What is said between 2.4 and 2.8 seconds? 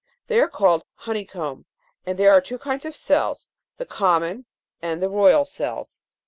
two